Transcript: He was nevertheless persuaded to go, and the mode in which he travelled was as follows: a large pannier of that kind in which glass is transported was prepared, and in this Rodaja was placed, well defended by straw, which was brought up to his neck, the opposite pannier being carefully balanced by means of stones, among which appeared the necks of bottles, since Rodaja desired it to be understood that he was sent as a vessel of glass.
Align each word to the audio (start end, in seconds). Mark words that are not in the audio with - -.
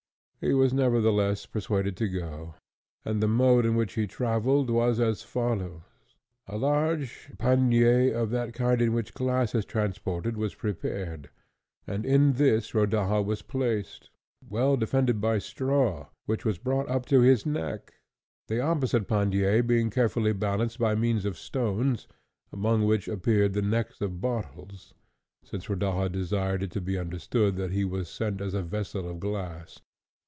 He 0.43 0.55
was 0.55 0.73
nevertheless 0.73 1.45
persuaded 1.45 1.95
to 1.97 2.07
go, 2.09 2.55
and 3.05 3.21
the 3.21 3.27
mode 3.27 3.63
in 3.63 3.75
which 3.75 3.93
he 3.93 4.07
travelled 4.07 4.71
was 4.71 4.99
as 4.99 5.21
follows: 5.21 5.83
a 6.47 6.57
large 6.57 7.29
pannier 7.37 8.11
of 8.15 8.31
that 8.31 8.51
kind 8.51 8.81
in 8.81 8.91
which 8.91 9.13
glass 9.13 9.53
is 9.53 9.65
transported 9.65 10.35
was 10.37 10.55
prepared, 10.55 11.29
and 11.85 12.07
in 12.07 12.33
this 12.41 12.73
Rodaja 12.73 13.21
was 13.23 13.43
placed, 13.43 14.09
well 14.49 14.75
defended 14.77 15.21
by 15.21 15.37
straw, 15.37 16.07
which 16.25 16.43
was 16.43 16.57
brought 16.57 16.89
up 16.89 17.05
to 17.05 17.19
his 17.21 17.45
neck, 17.45 17.93
the 18.47 18.59
opposite 18.61 19.07
pannier 19.07 19.61
being 19.61 19.91
carefully 19.91 20.33
balanced 20.33 20.79
by 20.79 20.95
means 20.95 21.23
of 21.23 21.37
stones, 21.37 22.07
among 22.51 22.85
which 22.85 23.07
appeared 23.07 23.53
the 23.53 23.61
necks 23.61 24.01
of 24.01 24.19
bottles, 24.21 24.95
since 25.43 25.69
Rodaja 25.69 26.09
desired 26.11 26.63
it 26.63 26.71
to 26.71 26.81
be 26.81 26.97
understood 26.97 27.57
that 27.57 27.73
he 27.73 27.85
was 27.85 28.09
sent 28.09 28.41
as 28.41 28.55
a 28.55 28.63
vessel 28.63 29.07
of 29.07 29.19
glass. 29.19 29.81